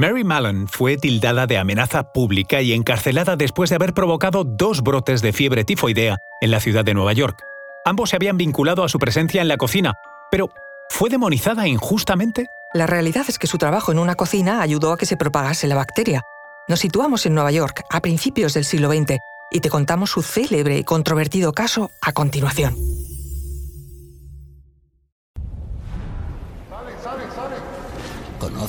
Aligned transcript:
Mary 0.00 0.24
Mallon 0.24 0.66
fue 0.66 0.96
tildada 0.96 1.46
de 1.46 1.58
amenaza 1.58 2.14
pública 2.14 2.62
y 2.62 2.72
encarcelada 2.72 3.36
después 3.36 3.68
de 3.68 3.76
haber 3.76 3.92
provocado 3.92 4.44
dos 4.44 4.80
brotes 4.80 5.20
de 5.20 5.34
fiebre 5.34 5.62
tifoidea 5.62 6.16
en 6.40 6.50
la 6.50 6.58
ciudad 6.58 6.86
de 6.86 6.94
Nueva 6.94 7.12
York. 7.12 7.38
Ambos 7.84 8.08
se 8.08 8.16
habían 8.16 8.38
vinculado 8.38 8.82
a 8.82 8.88
su 8.88 8.98
presencia 8.98 9.42
en 9.42 9.48
la 9.48 9.58
cocina, 9.58 9.92
pero 10.30 10.48
¿fue 10.88 11.10
demonizada 11.10 11.68
injustamente? 11.68 12.46
La 12.72 12.86
realidad 12.86 13.26
es 13.28 13.38
que 13.38 13.46
su 13.46 13.58
trabajo 13.58 13.92
en 13.92 13.98
una 13.98 14.14
cocina 14.14 14.62
ayudó 14.62 14.92
a 14.92 14.96
que 14.96 15.04
se 15.04 15.18
propagase 15.18 15.66
la 15.66 15.74
bacteria. 15.74 16.22
Nos 16.66 16.80
situamos 16.80 17.26
en 17.26 17.34
Nueva 17.34 17.52
York 17.52 17.82
a 17.90 18.00
principios 18.00 18.54
del 18.54 18.64
siglo 18.64 18.90
XX 18.90 19.18
y 19.50 19.60
te 19.60 19.68
contamos 19.68 20.08
su 20.08 20.22
célebre 20.22 20.78
y 20.78 20.84
controvertido 20.84 21.52
caso 21.52 21.90
a 22.00 22.12
continuación. 22.12 22.74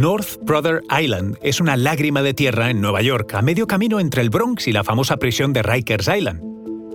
North 0.00 0.38
Brother 0.40 0.80
Island 0.90 1.36
es 1.42 1.60
una 1.60 1.76
lágrima 1.76 2.22
de 2.22 2.32
tierra 2.32 2.70
en 2.70 2.80
Nueva 2.80 3.02
York, 3.02 3.34
a 3.34 3.42
medio 3.42 3.66
camino 3.66 4.00
entre 4.00 4.22
el 4.22 4.30
Bronx 4.30 4.66
y 4.66 4.72
la 4.72 4.82
famosa 4.82 5.18
prisión 5.18 5.52
de 5.52 5.62
Rikers 5.62 6.08
Island. 6.08 6.40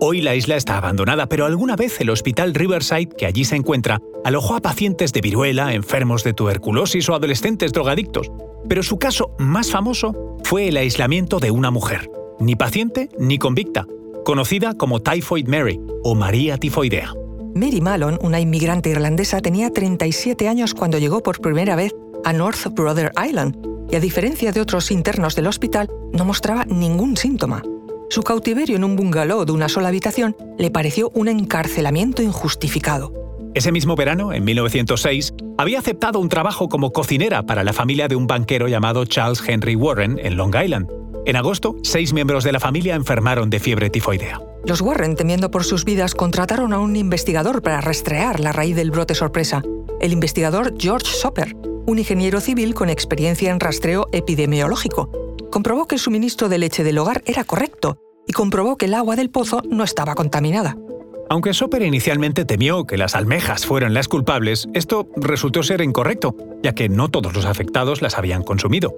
Hoy 0.00 0.20
la 0.20 0.34
isla 0.34 0.56
está 0.56 0.78
abandonada, 0.78 1.28
pero 1.28 1.46
alguna 1.46 1.76
vez 1.76 2.00
el 2.00 2.10
hospital 2.10 2.54
Riverside, 2.54 3.10
que 3.16 3.26
allí 3.26 3.44
se 3.44 3.54
encuentra, 3.54 4.00
alojó 4.24 4.56
a 4.56 4.60
pacientes 4.60 5.12
de 5.12 5.20
viruela, 5.20 5.74
enfermos 5.74 6.24
de 6.24 6.32
tuberculosis 6.32 7.08
o 7.08 7.14
adolescentes 7.14 7.72
drogadictos. 7.72 8.32
Pero 8.68 8.82
su 8.82 8.98
caso 8.98 9.30
más 9.38 9.70
famoso 9.70 10.36
fue 10.42 10.66
el 10.66 10.76
aislamiento 10.76 11.38
de 11.38 11.52
una 11.52 11.70
mujer, 11.70 12.10
ni 12.40 12.56
paciente 12.56 13.10
ni 13.16 13.38
convicta, 13.38 13.86
conocida 14.24 14.74
como 14.74 14.98
Typhoid 14.98 15.46
Mary 15.46 15.78
o 16.02 16.16
María 16.16 16.58
Tifoidea. 16.58 17.14
Mary 17.54 17.80
Mallon, 17.80 18.18
una 18.22 18.40
inmigrante 18.40 18.90
irlandesa, 18.90 19.40
tenía 19.40 19.70
37 19.70 20.48
años 20.48 20.74
cuando 20.74 20.98
llegó 20.98 21.22
por 21.22 21.40
primera 21.40 21.76
vez 21.76 21.94
a 22.24 22.32
North 22.32 22.66
Brother 22.72 23.12
Island 23.22 23.56
y 23.90 23.96
a 23.96 24.00
diferencia 24.00 24.52
de 24.52 24.60
otros 24.60 24.90
internos 24.90 25.34
del 25.34 25.46
hospital, 25.46 25.88
no 26.12 26.24
mostraba 26.24 26.64
ningún 26.64 27.16
síntoma. 27.16 27.62
Su 28.10 28.22
cautiverio 28.22 28.76
en 28.76 28.84
un 28.84 28.96
bungalow 28.96 29.44
de 29.44 29.52
una 29.52 29.68
sola 29.68 29.88
habitación 29.88 30.36
le 30.58 30.70
pareció 30.70 31.10
un 31.14 31.28
encarcelamiento 31.28 32.22
injustificado. 32.22 33.12
Ese 33.54 33.72
mismo 33.72 33.96
verano, 33.96 34.32
en 34.32 34.44
1906, 34.44 35.34
había 35.56 35.78
aceptado 35.78 36.18
un 36.18 36.28
trabajo 36.28 36.68
como 36.68 36.92
cocinera 36.92 37.44
para 37.44 37.64
la 37.64 37.72
familia 37.72 38.08
de 38.08 38.16
un 38.16 38.26
banquero 38.26 38.68
llamado 38.68 39.04
Charles 39.04 39.42
Henry 39.46 39.74
Warren 39.74 40.18
en 40.22 40.36
Long 40.36 40.54
Island. 40.54 40.88
En 41.26 41.36
agosto, 41.36 41.76
seis 41.82 42.12
miembros 42.12 42.44
de 42.44 42.52
la 42.52 42.60
familia 42.60 42.94
enfermaron 42.94 43.50
de 43.50 43.60
fiebre 43.60 43.90
tifoidea. 43.90 44.40
Los 44.64 44.80
Warren, 44.80 45.14
temiendo 45.14 45.50
por 45.50 45.64
sus 45.64 45.84
vidas, 45.84 46.14
contrataron 46.14 46.72
a 46.72 46.78
un 46.78 46.96
investigador 46.96 47.62
para 47.62 47.80
rastrear 47.80 48.40
la 48.40 48.52
raíz 48.52 48.76
del 48.76 48.90
brote 48.90 49.14
sorpresa, 49.14 49.62
el 50.00 50.12
investigador 50.12 50.74
George 50.78 51.06
Soper, 51.06 51.56
un 51.88 51.98
ingeniero 51.98 52.40
civil 52.40 52.74
con 52.74 52.90
experiencia 52.90 53.50
en 53.50 53.60
rastreo 53.60 54.08
epidemiológico. 54.12 55.10
Comprobó 55.50 55.86
que 55.86 55.94
el 55.94 56.00
suministro 56.00 56.50
de 56.50 56.58
leche 56.58 56.84
del 56.84 56.98
hogar 56.98 57.22
era 57.24 57.44
correcto 57.44 57.98
y 58.26 58.34
comprobó 58.34 58.76
que 58.76 58.84
el 58.84 58.94
agua 58.94 59.16
del 59.16 59.30
pozo 59.30 59.62
no 59.70 59.84
estaba 59.84 60.14
contaminada. 60.14 60.76
Aunque 61.30 61.54
Soper 61.54 61.80
inicialmente 61.80 62.44
temió 62.44 62.84
que 62.84 62.98
las 62.98 63.14
almejas 63.14 63.64
fueran 63.64 63.94
las 63.94 64.06
culpables, 64.06 64.68
esto 64.74 65.08
resultó 65.16 65.62
ser 65.62 65.80
incorrecto, 65.80 66.36
ya 66.62 66.74
que 66.74 66.90
no 66.90 67.08
todos 67.08 67.34
los 67.34 67.46
afectados 67.46 68.02
las 68.02 68.18
habían 68.18 68.42
consumido. 68.42 68.94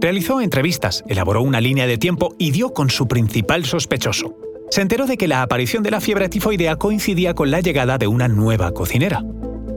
Realizó 0.00 0.40
entrevistas, 0.40 1.04
elaboró 1.06 1.42
una 1.42 1.60
línea 1.60 1.86
de 1.86 1.96
tiempo 1.96 2.34
y 2.38 2.50
dio 2.50 2.72
con 2.72 2.90
su 2.90 3.06
principal 3.06 3.64
sospechoso. 3.64 4.36
Se 4.68 4.80
enteró 4.80 5.06
de 5.06 5.16
que 5.16 5.28
la 5.28 5.42
aparición 5.42 5.84
de 5.84 5.92
la 5.92 6.00
fiebre 6.00 6.28
tifoidea 6.28 6.74
coincidía 6.74 7.34
con 7.34 7.52
la 7.52 7.60
llegada 7.60 7.98
de 7.98 8.08
una 8.08 8.26
nueva 8.26 8.72
cocinera. 8.72 9.22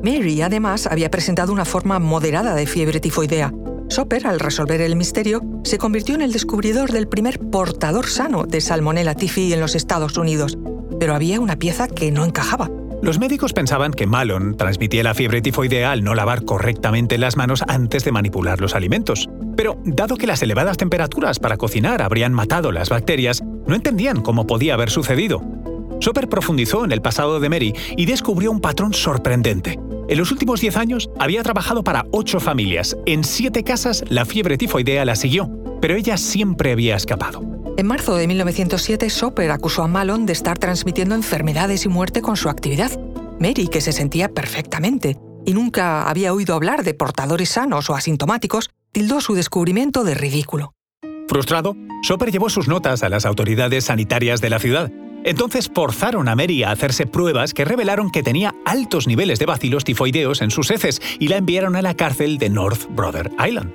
Mary, 0.05 0.39
además, 0.43 0.85
había 0.85 1.09
presentado 1.09 1.51
una 1.51 1.65
forma 1.65 1.97
moderada 1.97 2.53
de 2.53 2.67
fiebre 2.67 2.99
tifoidea. 2.99 3.51
Soper, 3.89 4.27
al 4.27 4.39
resolver 4.39 4.79
el 4.81 4.95
misterio, 4.95 5.41
se 5.63 5.79
convirtió 5.79 6.13
en 6.13 6.21
el 6.21 6.31
descubridor 6.31 6.91
del 6.91 7.07
primer 7.07 7.39
portador 7.39 8.05
sano 8.05 8.43
de 8.43 8.61
Salmonella 8.61 9.15
tifi 9.15 9.51
en 9.51 9.59
los 9.59 9.73
Estados 9.73 10.15
Unidos. 10.15 10.59
Pero 10.99 11.15
había 11.15 11.39
una 11.39 11.55
pieza 11.55 11.87
que 11.87 12.11
no 12.11 12.23
encajaba. 12.23 12.69
Los 13.01 13.17
médicos 13.17 13.53
pensaban 13.53 13.93
que 13.93 14.05
Malon 14.05 14.55
transmitía 14.57 15.01
la 15.01 15.15
fiebre 15.15 15.41
tifoidea 15.41 15.91
al 15.91 16.03
no 16.03 16.13
lavar 16.13 16.45
correctamente 16.45 17.17
las 17.17 17.35
manos 17.35 17.63
antes 17.67 18.05
de 18.05 18.11
manipular 18.11 18.61
los 18.61 18.75
alimentos. 18.75 19.27
Pero, 19.57 19.79
dado 19.85 20.17
que 20.17 20.27
las 20.27 20.43
elevadas 20.43 20.77
temperaturas 20.77 21.39
para 21.39 21.57
cocinar 21.57 22.03
habrían 22.03 22.31
matado 22.31 22.71
las 22.71 22.89
bacterias, 22.89 23.41
no 23.65 23.73
entendían 23.73 24.21
cómo 24.21 24.45
podía 24.45 24.75
haber 24.75 24.91
sucedido. 24.91 25.41
Soper 25.99 26.27
profundizó 26.29 26.85
en 26.85 26.91
el 26.91 27.01
pasado 27.01 27.39
de 27.39 27.49
Mary 27.49 27.73
y 27.97 28.05
descubrió 28.05 28.51
un 28.51 28.61
patrón 28.61 28.93
sorprendente. 28.93 29.79
En 30.07 30.19
los 30.19 30.31
últimos 30.31 30.61
10 30.61 30.77
años 30.77 31.09
había 31.19 31.41
trabajado 31.41 31.83
para 31.83 32.05
8 32.11 32.39
familias. 32.39 32.95
En 33.05 33.23
7 33.23 33.63
casas 33.63 34.03
la 34.09 34.25
fiebre 34.25 34.57
tifoidea 34.57 35.03
la 35.03 35.15
siguió, 35.15 35.49
pero 35.81 35.95
ella 35.95 36.17
siempre 36.17 36.71
había 36.71 36.95
escapado. 36.95 37.41
En 37.77 37.87
marzo 37.87 38.15
de 38.15 38.27
1907, 38.27 39.09
Soper 39.09 39.51
acusó 39.51 39.83
a 39.83 39.87
Malone 39.87 40.25
de 40.25 40.33
estar 40.33 40.57
transmitiendo 40.57 41.15
enfermedades 41.15 41.85
y 41.85 41.89
muerte 41.89 42.21
con 42.21 42.37
su 42.37 42.49
actividad. 42.49 42.91
Mary, 43.39 43.67
que 43.67 43.81
se 43.81 43.91
sentía 43.91 44.29
perfectamente 44.29 45.17
y 45.45 45.53
nunca 45.53 46.07
había 46.07 46.33
oído 46.33 46.55
hablar 46.55 46.83
de 46.83 46.93
portadores 46.93 47.49
sanos 47.49 47.89
o 47.89 47.95
asintomáticos, 47.95 48.69
tildó 48.91 49.19
su 49.19 49.33
descubrimiento 49.33 50.03
de 50.03 50.13
ridículo. 50.13 50.73
Frustrado, 51.27 51.75
Soper 52.03 52.31
llevó 52.31 52.49
sus 52.49 52.67
notas 52.67 53.03
a 53.03 53.09
las 53.09 53.25
autoridades 53.25 53.85
sanitarias 53.85 54.39
de 54.39 54.49
la 54.51 54.59
ciudad 54.59 54.91
entonces 55.25 55.69
forzaron 55.73 56.29
a 56.29 56.35
Mary 56.35 56.63
a 56.63 56.71
hacerse 56.71 57.07
pruebas 57.07 57.53
que 57.53 57.65
revelaron 57.65 58.11
que 58.11 58.23
tenía 58.23 58.55
altos 58.63 59.07
niveles 59.07 59.39
de 59.39 59.47
bacilos 59.47 59.83
tifoideos 59.83 60.41
en 60.41 60.51
sus 60.51 60.71
heces 60.71 61.01
y 61.19 61.27
la 61.27 61.37
enviaron 61.37 61.75
a 61.75 61.81
la 61.81 61.95
cárcel 61.95 62.37
de 62.37 62.49
North 62.49 62.85
Brother 62.89 63.31
Island. 63.45 63.73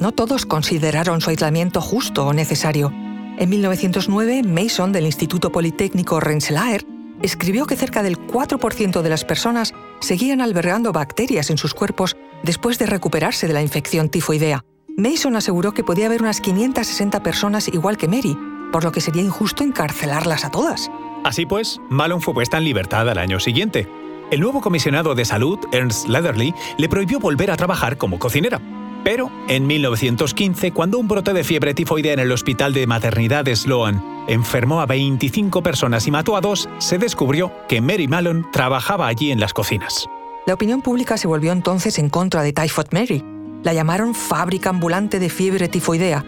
No 0.00 0.10
todos 0.10 0.44
consideraron 0.44 1.20
su 1.20 1.30
aislamiento 1.30 1.80
justo 1.80 2.26
o 2.26 2.32
necesario. 2.32 2.92
En 3.38 3.48
1909, 3.48 4.42
Mason 4.42 4.92
del 4.92 5.06
Instituto 5.06 5.52
Politécnico 5.52 6.18
Rensselaer 6.18 6.84
escribió 7.22 7.66
que 7.66 7.76
cerca 7.76 8.02
del 8.02 8.18
4% 8.18 9.00
de 9.00 9.08
las 9.08 9.24
personas 9.24 9.72
seguían 10.00 10.40
albergando 10.40 10.92
bacterias 10.92 11.50
en 11.50 11.58
sus 11.58 11.72
cuerpos 11.72 12.16
después 12.42 12.80
de 12.80 12.86
recuperarse 12.86 13.46
de 13.46 13.52
la 13.52 13.62
infección 13.62 14.08
tifoidea. 14.08 14.64
Mason 14.96 15.36
aseguró 15.36 15.72
que 15.72 15.84
podía 15.84 16.06
haber 16.06 16.20
unas 16.20 16.40
560 16.40 17.22
personas 17.22 17.68
igual 17.68 17.96
que 17.96 18.08
Mary, 18.08 18.36
por 18.72 18.82
lo 18.82 18.90
que 18.90 19.00
sería 19.00 19.22
injusto 19.22 19.62
encarcelarlas 19.62 20.44
a 20.44 20.50
todas. 20.50 20.90
Así 21.22 21.46
pues, 21.46 21.80
Malone 21.88 22.22
fue 22.22 22.34
puesta 22.34 22.58
en 22.58 22.64
libertad 22.64 23.08
al 23.08 23.18
año 23.18 23.38
siguiente. 23.38 23.88
El 24.32 24.40
nuevo 24.40 24.60
comisionado 24.60 25.14
de 25.14 25.24
salud, 25.24 25.58
Ernst 25.72 26.08
Leatherly, 26.08 26.54
le 26.78 26.88
prohibió 26.88 27.20
volver 27.20 27.50
a 27.50 27.56
trabajar 27.56 27.98
como 27.98 28.18
cocinera. 28.18 28.60
Pero 29.04 29.30
en 29.48 29.66
1915, 29.66 30.72
cuando 30.72 30.98
un 30.98 31.08
brote 31.08 31.32
de 31.32 31.44
fiebre 31.44 31.74
tifoidea 31.74 32.14
en 32.14 32.20
el 32.20 32.32
hospital 32.32 32.72
de 32.72 32.86
maternidad 32.86 33.44
de 33.44 33.54
Sloan 33.54 34.02
enfermó 34.28 34.80
a 34.80 34.86
25 34.86 35.62
personas 35.62 36.06
y 36.06 36.10
mató 36.10 36.36
a 36.36 36.40
dos, 36.40 36.68
se 36.78 36.98
descubrió 36.98 37.52
que 37.68 37.80
Mary 37.80 38.08
Malone 38.08 38.44
trabajaba 38.52 39.08
allí 39.08 39.32
en 39.32 39.40
las 39.40 39.52
cocinas. 39.52 40.08
La 40.46 40.54
opinión 40.54 40.82
pública 40.82 41.16
se 41.16 41.26
volvió 41.28 41.52
entonces 41.52 41.98
en 41.98 42.08
contra 42.08 42.42
de 42.42 42.52
Typhoid 42.52 42.92
Mary. 42.92 43.24
La 43.64 43.74
llamaron 43.74 44.14
fábrica 44.14 44.70
ambulante 44.70 45.18
de 45.18 45.28
fiebre 45.28 45.68
tifoidea 45.68 46.24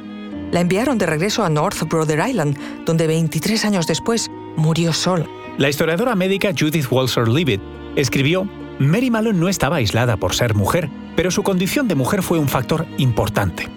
la 0.55 0.61
enviaron 0.61 0.99
de 0.99 1.07
regreso 1.07 1.45
a 1.45 1.51
North 1.51 1.83
Brother 1.89 2.23
Island, 2.29 2.57
donde 2.87 3.09
23 3.09 3.65
años 3.65 3.89
después 3.89 4.31
murió 4.57 4.93
sola. 4.93 5.27
La 5.59 5.69
historiadora 5.69 6.15
médica 6.15 6.53
Judith 6.57 6.87
Walser 6.93 7.27
Leavitt 7.27 7.61
escribió 7.97 8.49
Mary 8.79 9.11
Malone 9.11 9.37
no 9.37 9.49
estaba 9.49 9.77
aislada 9.77 10.17
por 10.17 10.33
ser 10.33 10.55
mujer, 10.55 10.89
pero 11.17 11.33
su 11.33 11.43
condición 11.43 11.89
de 11.89 11.97
mujer 11.97 12.23
fue 12.23 12.39
un 12.39 12.49
factor 12.49 12.87
importante. 12.99 13.69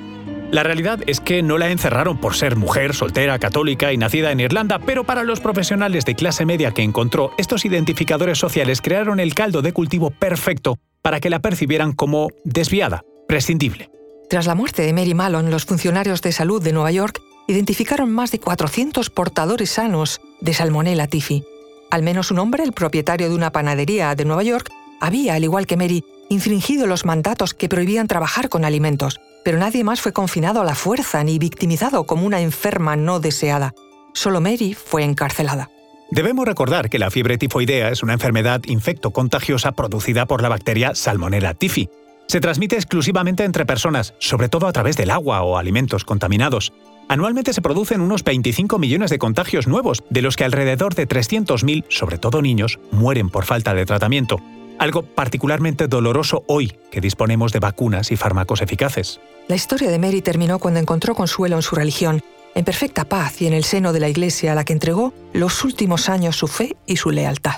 La 0.52 0.62
realidad 0.62 1.00
es 1.08 1.20
que 1.20 1.42
no 1.42 1.58
la 1.58 1.72
encerraron 1.72 2.20
por 2.20 2.36
ser 2.36 2.56
mujer, 2.56 2.94
soltera, 2.94 3.40
católica 3.40 3.92
y 3.92 3.98
nacida 3.98 4.32
en 4.32 4.40
Irlanda, 4.40 4.78
pero 4.78 5.04
para 5.04 5.24
los 5.24 5.40
profesionales 5.40 6.06
de 6.06 6.14
clase 6.14 6.46
media 6.46 6.76
que 6.76 6.84
encontró, 6.84 7.32
estos 7.40 7.66
identificadores 7.66 8.38
sociales 8.38 8.82
crearon 8.84 9.20
el 9.20 9.34
caldo 9.34 9.64
de 9.64 9.74
cultivo 9.74 10.12
perfecto 10.12 10.78
para 11.02 11.20
que 11.22 11.32
la 11.32 11.40
percibieran 11.40 11.94
como 11.94 12.28
desviada, 12.44 13.02
prescindible. 13.28 13.90
Tras 14.30 14.46
la 14.46 14.56
muerte 14.56 14.82
de 14.82 14.92
Mary 14.92 15.14
Malone, 15.14 15.50
los 15.50 15.66
funcionarios 15.66 16.22
de 16.22 16.34
salud 16.34 16.62
de 16.62 16.74
Nueva 16.74 16.92
York 16.92 17.22
identificaron 17.48 18.12
más 18.12 18.30
de 18.32 18.40
400 18.40 19.10
portadores 19.10 19.72
sanos 19.72 20.20
de 20.42 20.54
Salmonella 20.54 21.08
tifi. 21.08 21.46
Al 21.90 22.04
menos 22.04 22.30
un 22.32 22.40
hombre, 22.40 22.64
el 22.64 22.74
propietario 22.74 23.30
de 23.30 23.36
una 23.36 23.52
panadería 23.52 24.14
de 24.16 24.26
Nueva 24.26 24.44
York, 24.44 24.70
había, 25.00 25.36
al 25.36 25.46
igual 25.46 25.66
que 25.66 25.78
Mary, 25.78 26.04
infringido 26.28 26.88
los 26.88 27.06
mandatos 27.06 27.54
que 27.54 27.70
prohibían 27.70 28.08
trabajar 28.08 28.50
con 28.50 28.66
alimentos, 28.66 29.22
pero 29.46 29.58
nadie 29.58 29.86
más 29.86 30.02
fue 30.02 30.12
confinado 30.12 30.60
a 30.60 30.66
la 30.66 30.76
fuerza 30.76 31.24
ni 31.24 31.40
victimizado 31.40 32.04
como 32.06 32.26
una 32.26 32.42
enferma 32.42 32.98
no 32.98 33.22
deseada. 33.22 33.74
Solo 34.14 34.42
Mary 34.42 34.74
fue 34.74 35.04
encarcelada. 35.04 35.70
Debemos 36.12 36.46
recordar 36.46 36.90
que 36.90 37.00
la 37.00 37.12
fiebre 37.12 37.38
tifoidea 37.38 37.90
es 37.90 38.04
una 38.04 38.14
enfermedad 38.14 38.62
infecto-contagiosa 38.66 39.72
producida 39.72 40.26
por 40.26 40.42
la 40.42 40.50
bacteria 40.50 40.96
Salmonella 40.96 41.54
typhi. 41.54 41.90
Se 42.28 42.42
transmite 42.42 42.76
exclusivamente 42.76 43.46
entre 43.46 43.66
personas, 43.66 44.14
sobre 44.20 44.50
todo 44.50 44.68
a 44.68 44.74
través 44.74 44.98
del 44.98 45.12
agua 45.12 45.44
o 45.44 45.58
alimentos 45.58 46.04
contaminados. 46.04 46.74
Anualmente 47.08 47.54
se 47.54 47.62
producen 47.62 48.02
unos 48.02 48.26
25 48.26 48.80
millones 48.80 49.10
de 49.10 49.18
contagios 49.18 49.66
nuevos, 49.66 50.04
de 50.10 50.22
los 50.22 50.36
que 50.36 50.44
alrededor 50.44 50.94
de 50.94 51.08
300.000, 51.08 51.86
sobre 51.88 52.18
todo 52.18 52.42
niños, 52.42 52.80
mueren 52.92 53.30
por 53.30 53.46
falta 53.46 53.74
de 53.74 53.86
tratamiento. 53.86 54.42
Algo 54.78 55.04
particularmente 55.04 55.88
doloroso 55.88 56.44
hoy 56.48 56.74
que 56.92 57.00
disponemos 57.00 57.54
de 57.54 57.60
vacunas 57.60 58.12
y 58.12 58.18
fármacos 58.18 58.62
eficaces. 58.62 59.22
La 59.48 59.56
historia 59.56 59.90
de 59.90 59.98
Mary 59.98 60.22
terminó 60.22 60.60
cuando 60.60 60.82
encontró 60.82 61.16
consuelo 61.16 61.56
en 61.56 61.62
su 61.62 61.76
religión, 61.76 62.22
en 62.56 62.66
perfecta 62.66 63.06
paz 63.06 63.42
y 63.42 63.48
en 63.48 63.54
el 63.54 63.64
seno 63.64 63.94
de 63.94 64.02
la 64.02 64.10
Iglesia 64.10 64.52
a 64.52 64.56
la 64.56 64.66
que 64.66 64.74
entregó 64.74 65.14
los 65.32 65.64
últimos 65.64 66.10
años 66.10 66.36
su 66.36 66.48
fe 66.48 66.76
y 66.86 66.98
su 66.98 67.10
lealtad. 67.12 67.58